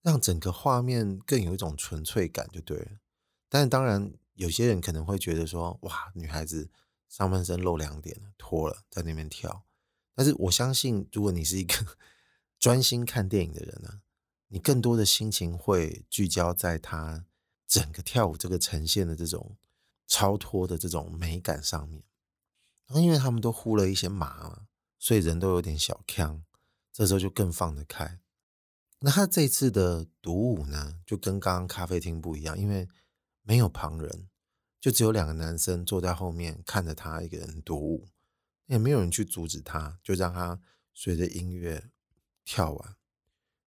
[0.05, 2.91] 让整个画面更有一种纯粹感就对了，
[3.49, 6.69] 但是当然有些人可能会觉得说，哇，女孩子
[7.09, 9.65] 上半身露两点了脱了在那边跳，
[10.13, 11.73] 但是我相信，如果你是一个
[12.59, 14.01] 专心看电影的人呢，
[14.49, 17.25] 你更多的心情会聚焦在她
[17.67, 19.57] 整个跳舞这个呈现的这种
[20.07, 22.03] 超脱的这种美感上面。
[22.87, 24.67] 然后因为他们都呼了一些麻嘛，
[24.99, 26.43] 所以人都有点小呛，
[26.93, 28.19] 这时候就更放得开。
[28.99, 32.87] 那他这次的独舞呢，就跟刚刚咖啡厅不一样，因为
[33.41, 34.29] 没有旁人，
[34.79, 38.07] 就只有两个男生坐在后面看着他一个人独舞，
[38.67, 40.59] 也没有人去阻止他，就让他
[40.93, 41.89] 随着音乐
[42.43, 42.95] 跳完，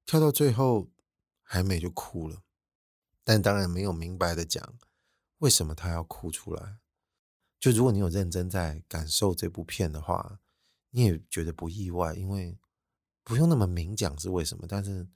[0.07, 0.89] 跳到最后，
[1.43, 2.43] 海美就哭了，
[3.29, 4.79] 但当然没有明白的讲
[5.41, 6.79] 为什么他要哭出来。
[7.61, 10.41] 就如果你有认真在感受这部片的话，
[10.93, 12.57] 你也觉得不意外，因为
[13.23, 15.07] 不用那么明讲是为什么，但是。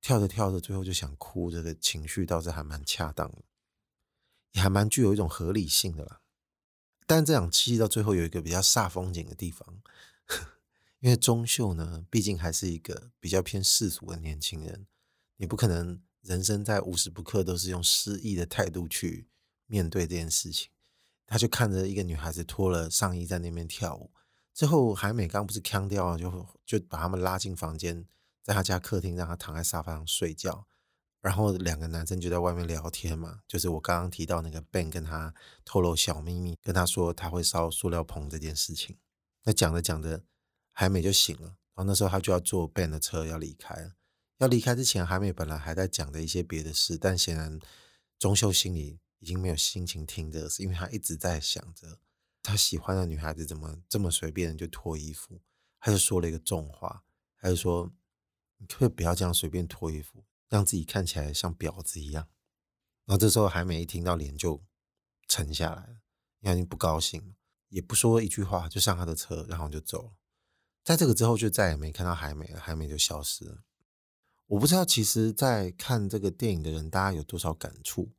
[0.00, 3.44] 跳着跳着，最后就想哭，这个情绪倒是还蛮恰当的，
[4.50, 6.22] 也还蛮具有一种合理性的啦。
[7.06, 9.80] 但这场戏到最后有一个比较煞风景的地方，
[10.98, 14.88] 因为钟秀呢，毕竟还是一个比较偏世俗的年轻人，
[15.36, 19.28] 你不可能人生在无时不刻都是用失意的态度去
[19.66, 20.70] 面对这件事情。
[21.26, 24.10] 他就看着一个女孩子脱了上衣在那边跳舞，
[24.52, 28.06] 之后海美刚不是腔调，就就把他们拉进房间。
[28.42, 30.66] 在他家客厅，让他躺在沙发上睡觉，
[31.20, 33.42] 然后两个男生就在外面聊天嘛。
[33.46, 35.32] 就是我刚刚提到那个 Ben 跟他
[35.64, 38.98] 透露小秘密，跟他说他会烧塑料棚这件事情。
[39.44, 40.24] 那讲着讲着，
[40.72, 43.92] 海美就醒了，然后那时候他就要坐 Ben 的车要离开了。
[44.38, 47.58] 要离开之前，海美本来还在讲着一些别的事，但显然
[48.18, 51.98] 钟秀心里已经没有心情听这个事，因为他一直在想着
[52.42, 55.40] 他喜欢的女孩子怎么这么随便就脱衣服。
[55.80, 57.04] 他就说了一个重话，
[57.38, 57.92] 他就说。
[58.58, 62.28] 你可不可以不要这样随便脱衣服，让自己看起来像婊子一样。
[63.06, 64.62] 然后这时候海美一听到脸就
[65.26, 65.96] 沉下来了，
[66.42, 67.34] 因为不高兴，
[67.70, 70.12] 也不说一句话，就上他的车，然后就走了。
[70.84, 73.64] 在这个之后就再也没看到海美了，海美就消失了。
[74.52, 78.10] 我不知道，其实，在看这个电影的人，大家有多少感触？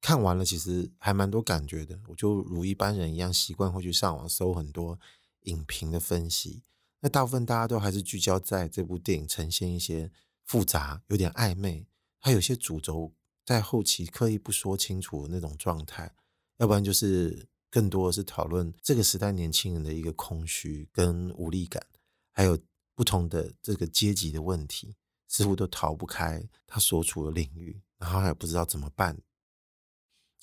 [0.00, 2.00] 看完了，其实还蛮多感觉的。
[2.08, 4.98] 我就如一般人一样，习惯会去上网搜很多
[5.42, 6.62] 影评的分析。
[7.00, 10.10] 那大部分大家都还是聚焦在这部电影呈现一些
[10.46, 11.86] 复杂、有点暧昧，
[12.18, 13.12] 还有些主轴
[13.44, 16.14] 在后期刻意不说清楚的那种状态，
[16.56, 21.84] 要不然就是更多的是讨论这个时代年轻人的一个空虚跟无力感，
[22.30, 22.58] 还有
[22.94, 24.94] 不同的这个阶级的问题，
[25.32, 29.18] 似乎都逃不开他所处的领域，然后还不知道怎么办。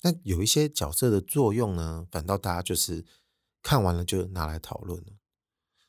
[0.02, 3.04] 那有一些角色的作用呢，反倒大家就是
[3.62, 5.12] 看完了就拿来讨论了。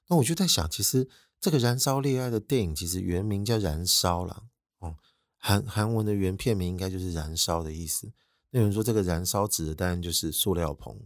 [0.08, 1.10] 那我就在想，其实
[1.40, 4.44] 这个《燃烧恋爱》的电影其实原名叫《燃烧》了，
[4.78, 4.98] 哦，
[5.38, 8.14] 韩韩文的原片名应该就是“燃烧”的意思。
[8.52, 11.02] 那有人说，这个“燃烧”指的当然就是塑料棚，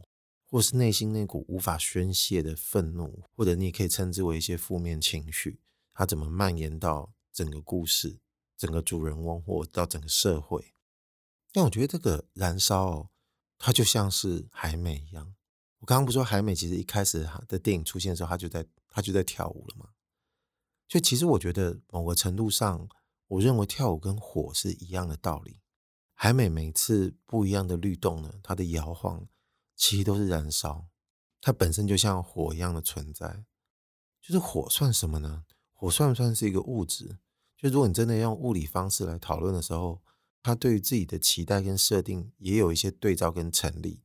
[0.49, 5.61] 或是内心那股无法宣泄的愤怒，或者你也可以称之为一些负面情绪，
[5.93, 8.21] 它怎么蔓延到整个故事、
[8.55, 10.73] 整个主人翁，或到整个社会？
[11.51, 13.11] 但我觉得这个燃烧，
[13.57, 15.35] 它就像是海美一样。
[15.79, 19.89] 我刚刚不说海美其实一开始的电影出现的时候，她就在他就在跳舞了吗？
[20.87, 22.87] 就其实我觉得某个程度上，
[23.27, 25.59] 我认为跳舞跟火是一样的道理。
[26.13, 29.27] 海美每次不一样的律动呢，它的摇晃
[29.75, 30.87] 其实都是燃烧，
[31.41, 33.43] 它本身就像火一样的存在。
[34.21, 35.43] 就是火算什么呢？
[35.73, 37.19] 火算不算是一个物质？
[37.57, 40.01] 就如果你真的用物理方式来讨论的时候，
[40.43, 44.01] 他对于自己的期待跟设定也有一些对照跟成立。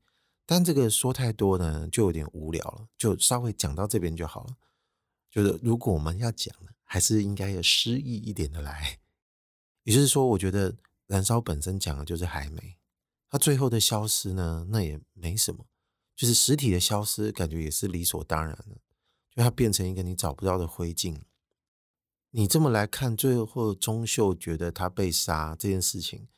[0.46, 4.56] 但这个说太多呢，就有点无聊了，就稍微讲到这边就好了。
[5.30, 8.98] 就是如果我们要讲，还是应该有诗意一点的来。
[9.84, 12.78] 也就是说，我觉得燃烧本身讲的就是海美，
[13.28, 15.66] 它最后的消失呢，那也没什么，
[16.16, 18.76] 就是实体的消失，感觉也是理所当然的，
[19.34, 21.16] 就它变成一个你找不到的灰烬。
[22.32, 26.28] 你这么来看，最后钟秀觉得他被杀这件事情，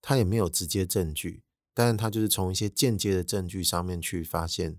[0.00, 1.42] 他也没有直接证据。
[1.74, 4.78] 但是他就是从一些间接的证据上面去发现，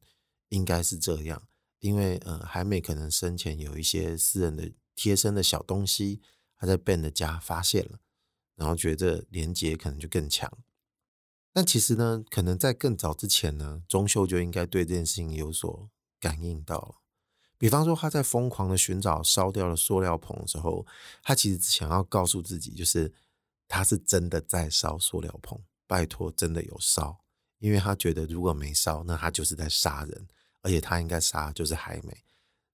[0.50, 1.48] 应该是这样，
[1.80, 6.22] 因为呃，海美可能生前有一些私人的贴身的小东西，
[6.56, 8.00] 他在 Ben 的家发现了，
[8.56, 10.52] 然后觉得连结可能就更强。
[11.54, 16.96] 但其实呢，可能在更早之前呢，钟秀就应该对这件事情有所感应到了。
[17.58, 20.86] 比方说，他在疯狂的寻找烧掉了塑料棚的时候，
[21.24, 23.12] 他其实想要告诉自己，就是
[23.68, 25.60] 他是真的在烧塑料棚。
[25.90, 27.18] 拜托，真的有烧，
[27.60, 30.28] 因为他觉得如果没烧，那他就是在杀人，
[30.62, 32.26] 而且他应该杀就是海美，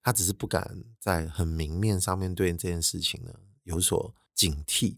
[0.02, 4.96] 他只是不敢在很明面上面对这件事情呢有所警惕，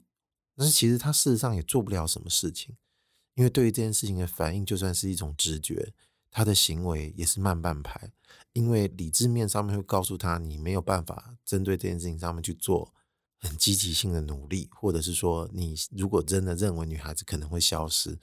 [0.56, 2.74] 但是其实他事实上也做不了什么事情，
[3.34, 5.92] 因为对于这件事情的反应，就算是一种直觉，
[6.36, 8.12] 他的行为也是慢半拍，
[8.52, 12.92] 因为理智面上面会告诉他，你没有办法针对这件事情上面去做。
[13.38, 18.18] 很积极性的努力，或者是说，你如果真的认为女孩子可能会消失，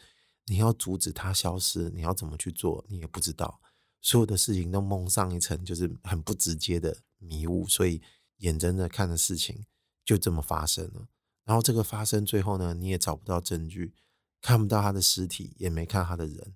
[0.45, 3.59] 你要阻止她消失，你要怎么去做，你也不知道。
[3.99, 7.99] 所有的事情都蒙上一层，就是很不直接的迷雾，所以
[8.37, 9.65] 眼睁睁看的事情
[10.05, 11.07] 就这么发生了。
[11.45, 13.95] 然后这个发生最后呢，你也找不到证据，
[14.39, 16.53] 看不到他的尸体，也没看他的人。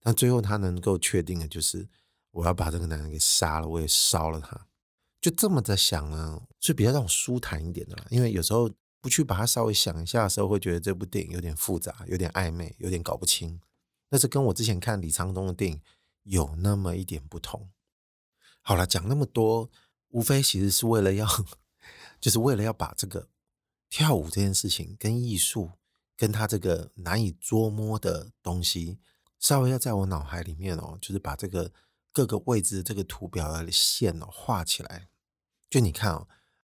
[0.00, 1.88] 但最后他能够确定的就是，
[2.30, 4.66] 我要把这个男人给杀了，我也烧了他。
[5.20, 8.06] 就这么在想呢，是比较让我舒坦一点的啦。
[8.10, 8.70] 因为有时候
[9.02, 13.60] 不去把它稍微想一下的时候，会觉得这部电影有点复杂，有点暧昧，有点搞不清。
[14.08, 15.80] 但是跟我之前看李沧东的电影
[16.22, 17.70] 有那么一点不同。
[18.62, 19.70] 好了，讲那么多，
[20.08, 21.26] 无非其实是为了要，
[22.18, 23.28] 就是为了要把这个
[23.88, 25.72] 跳舞这件事情跟艺术，
[26.16, 28.98] 跟他这个难以捉摸的东西，
[29.40, 31.72] 稍微要在我脑海里面哦，就是把这个
[32.12, 35.08] 各个位置这个图表的线哦画起来。
[35.68, 36.28] 就你看哦，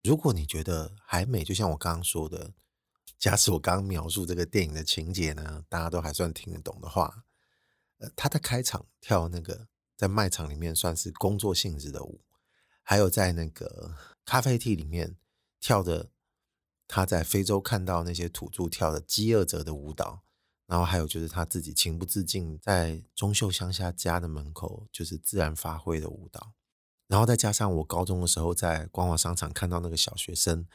[0.01, 2.53] 如果你觉得还美就像我刚刚说的，
[3.19, 7.25] 假使我刚刚描述这个电影的情节呢，大家都还算听得懂的话，
[7.97, 12.23] 呃，他在开场跳那个在卖场里面算是工作性质的舞，
[12.81, 13.95] 还有在那个
[14.25, 15.17] 咖啡厅里面
[15.59, 16.09] 跳的，
[16.87, 20.22] 他在非洲看到那些土著跳的饥饿者的舞蹈，
[20.73, 26.53] 然后还有就是他自己情不自禁在钟秀乡下家的门口就是自然发挥的舞蹈。
[27.05, 30.65] 然后再加上我高中的时候在光华商场看到那个小学生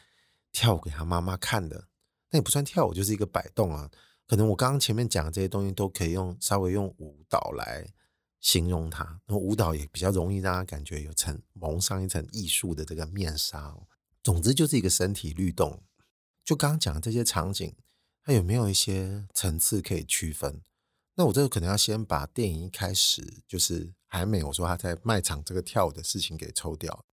[0.52, 1.88] 跳舞给他妈妈看的，
[2.30, 3.90] 那也不算跳舞，就是一个摆动啊。
[4.24, 7.92] 可能我刚刚前面讲的这些东西都可以用稍微用舞蹈来
[8.38, 13.76] 形容它，那舞蹈也比较容易让他感觉有层蒙上一层艺术的这个面纱。
[14.22, 15.82] 总之就是一个身体律动。
[16.44, 17.74] 就刚刚讲的这些场景，
[18.28, 20.60] 它有没有一些层次可以区分？
[21.14, 23.94] 那我这个可能要先把电影一开始就是。
[24.10, 27.04] 海美，我说他在卖场这个跳舞的事情给抽掉。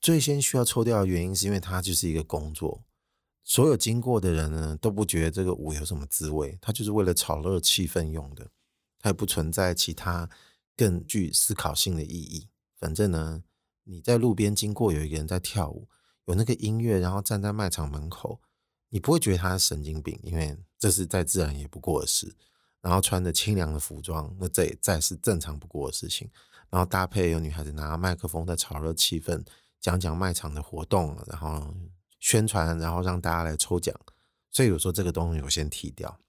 [0.00, 2.84] 最先需要抽掉的原因，是因为它就是一个工作，
[3.42, 8.48] 所有经过的人呢都不觉得这个舞有什么滋味，他就是为了炒热气氛用的，
[9.00, 10.30] 它也不存在其他
[10.76, 12.46] 更具思考性的意义。
[12.78, 13.42] 反正呢，
[13.82, 15.88] 你在路边经过有一个人在跳舞，
[16.26, 18.40] 有那个音乐，然后站在卖场门口，
[18.88, 22.34] 你不会觉得他是神经病，因为这是再自然也不过的事。
[22.82, 26.30] 然后穿着清凉的服装，那这也再是正常不过的事情。
[26.70, 29.44] 然后搭配有女孩子拿麦克风在炒热气氛，
[29.80, 31.74] 讲讲卖场的活动，然后
[32.20, 33.92] 宣传，然后让大家来抽奖。
[34.52, 36.20] 所以我说这个东西我先踢掉，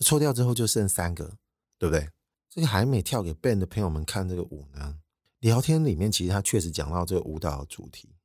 [0.00, 1.38] 抽掉之后就剩三个，
[1.78, 2.10] 对不对？
[2.50, 4.98] 这个海美跳给 Ben 的朋友们看这个舞呢，
[5.40, 8.15] 聊天里面其实他确实讲到这个舞蹈的主题，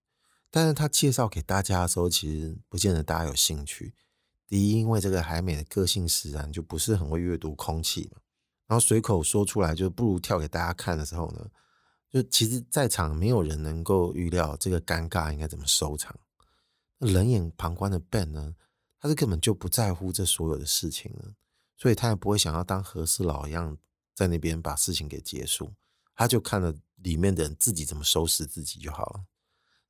[0.52, 3.96] 但是他介绍给大家的时候，其实不见得大家有兴趣。
[4.46, 8.20] 第一，因为这个海美的个性使然，就不是很会阅读空气嘛。
[8.68, 11.50] 然后随口说出来，就不如跳给大家看的时候呢，
[12.10, 16.20] 就其实在场没有人能够预料这个尴尬应该怎么收场。
[17.00, 18.56] 冷眼旁观的 Ben 呢，
[19.00, 21.34] 他是根本就不在乎这所有的事情了，
[21.78, 23.78] 所以他也不会想要当和事佬一样
[24.14, 25.74] 在那边把事情给结束，
[26.14, 29.24] 他就看了里面的人自己怎么收拾自己就好了。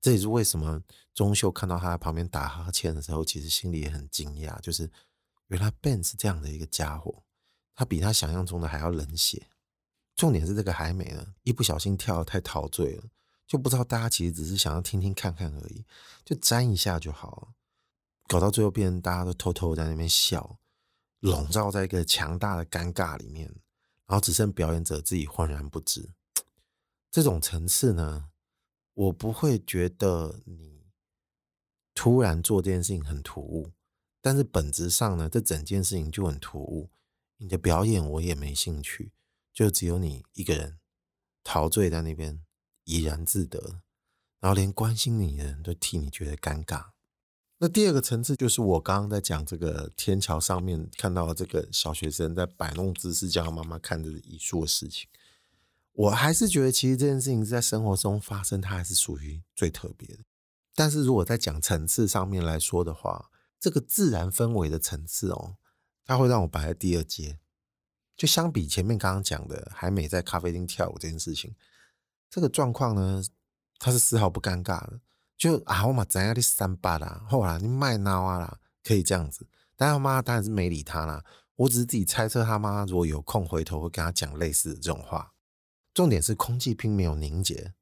[0.01, 0.81] 这也是为什么
[1.13, 4.89] 钟秀看到他在旁边打哈欠的时候，其实心里也很惊讶，就是
[5.47, 7.23] 原来 Ben 是这样的一个家伙。
[7.75, 9.47] 他比他想象中的还要冷血。
[10.15, 13.03] 重点是这个海美呢，一不小心跳得太陶醉了，
[13.47, 15.85] 就不知道大家其实只是想要听听看看而已，
[16.25, 17.47] 就沾一下就好了。
[18.27, 20.59] 搞到最后变成大家都偷偷在那边笑，
[21.19, 23.47] 笼罩在一个强大的尴尬里面，
[24.05, 26.09] 然后只剩表演者自己浑然不知。
[27.09, 28.29] 这种层次呢，
[29.01, 30.83] 我不会觉得你
[31.95, 33.71] 突然做这件事情很突兀，
[34.21, 36.91] 但是本质上呢，这整件事情就很突兀。
[37.37, 39.11] 你的表演我也没兴趣，
[39.51, 40.77] 就只有你一个人
[41.43, 42.43] 陶醉在那边
[42.83, 43.81] 怡然自得，
[44.39, 46.91] 然后连关心你的人都替你觉得尴尬。
[47.57, 55.09] 那第二个层次就是我刚刚在讲这个天桥上面看到这个小学生在摆弄姿势叫他妈妈看着艺术的事情，
[55.93, 60.23] 我还是觉得其实这件事情在生活中发生，它还是属于最特别的。
[60.73, 65.57] 但是如果在讲层次上面来说的话，这个自然氛围的层次哦。
[66.03, 67.39] 它会让我摆在第二阶，
[68.17, 71.55] 就相比前面刚刚讲的海美在咖啡厅跳舞这件事情，
[72.29, 73.23] 这个状况呢，
[73.77, 74.99] 它是丝毫不尴尬的。
[75.37, 79.47] 就啊，我嘛知影你三八啦，后来你卖闹啊啦，可以这样子。
[79.75, 81.23] 但他妈当然是没理他啦。
[81.55, 85.33] 我只是自己猜测，他妈如果有空回头会跟他讲类似的这种话。
[85.93, 87.73] 重点是空气并没有凝结，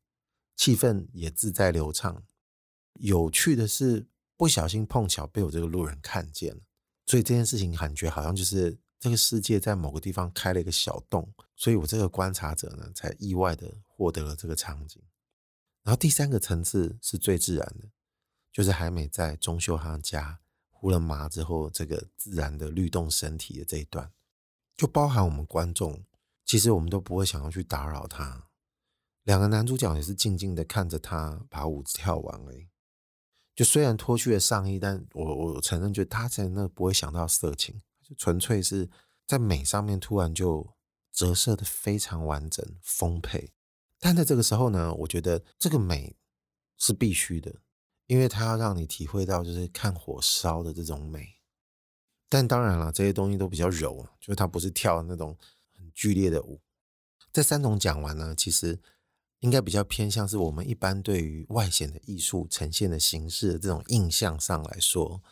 [0.56, 2.24] 气氛也自在流畅。
[2.96, 6.62] 有趣的是，不小心碰巧被我这个路人看见了。
[7.06, 15.02] 所以这件事情感觉好像就是这个世界在某个地方开了一个小洞，所以我这个观察者呢，才意外的获得了这个场景。
[15.84, 17.90] 然后第三个层次是最自然的，
[18.52, 24.12] 就是海美在钟秀他家呼了麻之后，这个自然的律动身体的这一段，
[24.76, 26.04] 就包含我们观众，
[26.50, 28.48] 其实我们都不会想要去打扰他。
[29.22, 32.70] 两个男主角也是静静的看着他把舞跳完而已。
[33.54, 38.90] 就虽然脱去了上衣，但我我承认，就他在那不会想到色情，就纯粹是
[39.28, 40.74] 在美上面突然就
[41.12, 43.52] 折射的非常完整丰沛。
[44.00, 46.16] 但在这个时候呢，我觉得这个美
[46.80, 47.58] 是必须的，
[48.08, 51.36] 因为它要让你体会到就是看火烧的这种美。
[52.28, 55.38] 但当然了，这些东西都比较柔，就是它不是跳那种
[56.00, 56.62] 剧烈的舞。
[57.34, 58.80] 这三种讲完呢，其实。
[59.42, 65.24] 应该比较偏向是我们一般对于外显的艺术呈现的形式的这种印象上来说，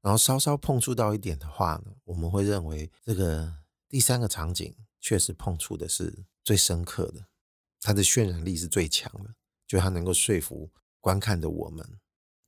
[0.00, 3.52] 然后稍稍碰触到一点的话呢，我们会认为这个
[3.88, 7.26] 第三个场景确实碰触的是最深刻的，
[7.80, 9.34] 它的渲染力是最强的，
[9.66, 11.98] 就它能够说服观看的我们，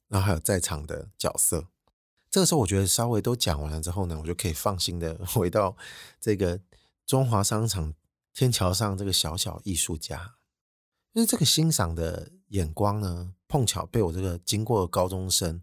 [0.06, 1.66] 然后还有在场的角色。
[2.30, 5.76] 这个时候，我觉得稍微都讲完了之后呢，我就可以放心的 回到
[6.20, 6.60] 这个
[7.10, 7.92] 中华商场
[8.32, 10.36] 天桥上这个小小艺术家。
[11.12, 15.60] 就是这个欣赏的眼光呢，碰巧被我这个经过的高中生，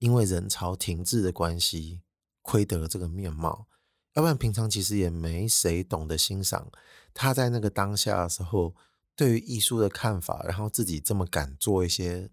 [0.00, 2.02] 因为人潮停滞的关系，
[2.42, 3.68] 窥得了这个面貌。
[4.14, 6.68] 要不然平常其实也没谁懂得欣赏
[7.14, 8.74] 他在那个当下的时候，
[9.14, 12.28] 对于艺术的看法，然后自己这么敢做一些，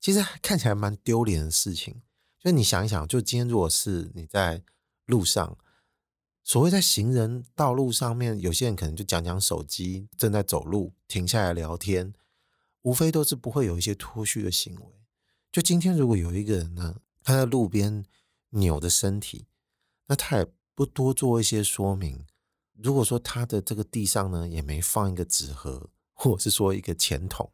[0.00, 2.00] 其实看起来蛮丢脸的事情。
[2.38, 4.62] 就你想一想，就今天如果是你在
[5.06, 5.58] 路上。
[6.44, 12.12] 所谓在行人道路上面，有些人可能就讲讲手机，正在走路，停下来聊天，
[12.82, 14.82] 无非都是不会有一些脱序的行为。
[15.52, 18.04] 就今天如果有一个人呢，他在路边
[18.50, 19.46] 扭着身体，
[20.08, 22.26] 那他也不多做一些说明。
[22.74, 27.48] 如果说他的这个地上呢，也没放一个纸盒，或者是说一个钱筒，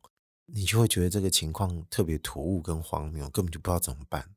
[0.47, 4.31] 你就会觉得这个情况特别突兀跟荒谬，根本就不知道怎么办。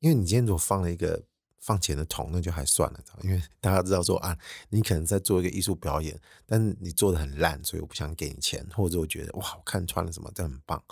[0.00, 1.24] 因为你今天如果放了一个。
[1.64, 4.36] 放钱的桶那就还算了，因为大家知道说啊，
[4.68, 10.84] 你可能在做一个艺术表演，但是你做的很烂，所以我不想给你钱，或者我觉得哇，我看穿了什么，这很棒。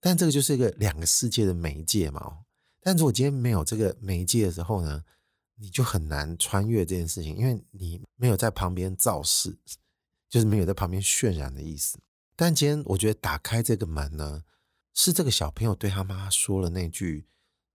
[0.00, 2.38] 但这个就是一个两个世界的媒介嘛。
[2.80, 5.04] 但如果今天没有这个媒介的时候呢，
[5.56, 9.58] 你就很难穿越这件事情，因为你没有在旁边造势，
[10.30, 11.98] 就是没有在旁边渲染的意思。
[12.34, 14.44] 但今天我觉得打开这个门呢，
[14.94, 17.26] 是这个小朋友对他妈说了那句。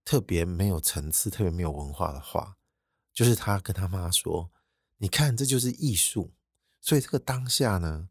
[0.04, 2.56] 特别没有层次、特别没有文化的话，
[3.12, 4.50] 就是他跟他妈说
[4.98, 6.34] ：“你看，这就是艺术。”
[6.80, 8.08] 所以这个当下呢，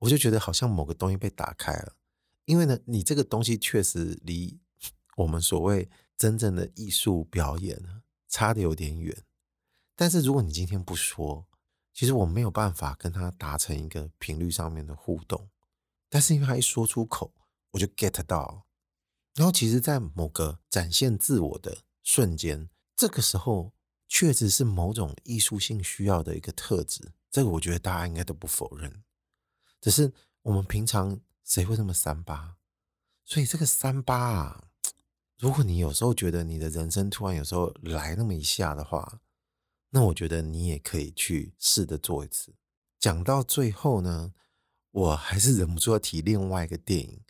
[0.00, 1.96] 我就觉得好像某个东西被打开了，
[2.44, 4.60] 因为呢，你这个东西确实离
[5.16, 9.24] 我们所谓真正的艺术表演呢差得有点远。
[9.96, 11.46] 但是如果你今天不说，
[11.94, 15.48] 其实我没有办法跟他达成一个频率上面的互动，
[16.08, 17.32] 但是因为他一说出口，
[17.70, 18.66] 我就 get 到。
[19.34, 23.72] 然后其实，在某个展现自我的瞬间，这个时候
[24.08, 27.12] 确实是某种艺术性需要的一个特质。
[27.30, 29.04] 这个我觉得大家应该都不否认。
[29.80, 30.12] 只是
[30.42, 32.56] 我们平常谁会那么三八？
[33.24, 34.64] 所以这个三八啊，
[35.38, 39.20] 如果你有时候觉得你的人生突然有时候来那么一下的话，
[39.90, 42.52] 那我觉得你也可以去试着做一次。
[42.98, 44.34] 讲到最后呢，
[44.90, 47.20] 我还是忍不住要提另外一个电影。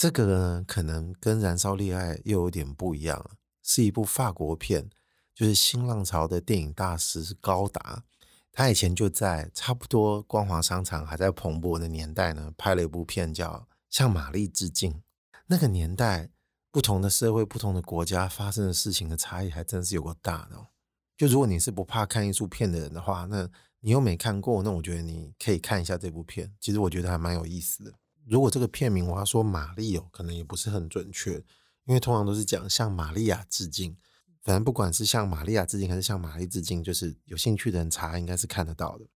[0.00, 3.32] 这个呢，可能跟《燃烧恋爱》又有点不一样，
[3.62, 4.88] 是一部法国片，
[5.34, 8.02] 就是新浪潮的电影大师是高达。
[8.50, 13.52] 他以前就在差不多光华商场还在蓬勃的年代呢，拍了一部片叫
[13.90, 14.90] 《向玛丽致敬》。
[15.48, 16.30] 那个年代，
[16.70, 20.68] 不同的社会、不同的国家发生的事情的差异，还真是有够大的。
[21.18, 23.46] 就如果你是不怕看艺术片的人的话，那
[23.80, 26.54] 你又没看过，那我觉得你可以看一下这部片。
[26.58, 27.92] 其实我觉得还蛮有意思的。
[28.26, 31.44] 如果这个片名我要说玛丽哦，可能也不是很准确，
[31.84, 33.96] 因为通常都是讲向玛利亚致敬。
[34.42, 39.06] 反正不管是向玛利亚致敬还是向玛丽致敬，就是有兴趣的人查应该是看得到的。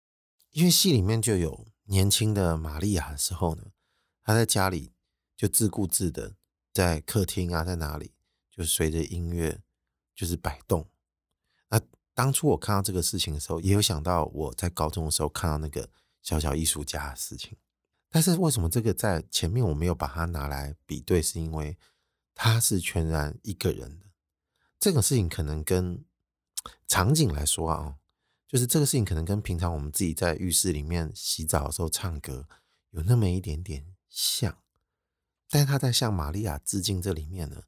[0.51, 3.63] 因为戏里面就有年轻的玛利亚的时候呢，
[4.23, 4.93] 她在家里
[5.35, 6.35] 就自顾自的
[6.71, 8.13] 在客厅啊，在哪里
[8.51, 9.61] 就随着音乐
[10.15, 10.87] 就是摆动。
[11.69, 11.81] 那
[12.13, 15.89] 当初我看到这个事情的时候，也有想到我在高中的时候看到那个
[16.21, 17.57] 小小艺术家的事情。
[18.15, 21.21] 但是为什么这个在前面我没有把它拿来比对？
[21.21, 21.77] 是因为
[22.33, 24.05] 他是全然一个人的。
[24.79, 26.05] 这个事情可能跟
[26.87, 27.97] 场景来说啊，
[28.47, 32.47] 就是这个事情可能跟平常我们自己在浴室里面洗澡的时候唱歌
[32.91, 34.59] 有那么一点点像。
[35.49, 37.63] 但是他在向玛利亚致敬这里面呢，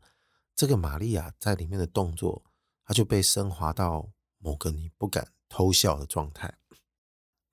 [0.55, 2.45] 这个玛利亚在里面的动作，
[2.85, 6.57] 他就被升华到某个你不敢偷笑的状态。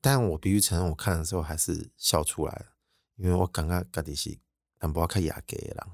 [0.01, 2.74] 但我必须承认，我看的时候还是笑出来了，
[3.17, 4.39] 因为我刚刚自己是
[4.79, 5.87] 淡薄看雅给的人，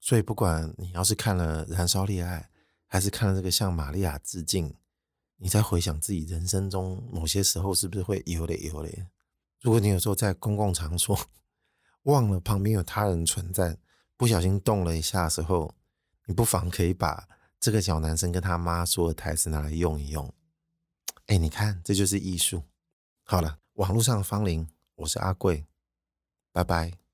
[0.00, 2.48] 所以不管你要是看了《燃烧烈爱》。
[2.88, 4.72] 还是看了这个向玛利亚致敬，
[5.38, 9.08] 你在回想自己人生中某些时候是不是会有嘞有嘞？
[9.60, 11.18] 如果你有时候在公共场所
[12.04, 13.76] 忘了旁边有他人存在，
[14.16, 15.74] 不小心动了一下的时候，
[16.26, 20.32] 你不妨可以把这个小男生跟他妈说的台词拿来用一用。
[21.26, 22.62] 哎，你看，这就是艺术。
[23.24, 24.64] 好了，网络上的芳邻，
[24.94, 25.66] 我是阿贵，
[26.56, 27.05] 拜拜。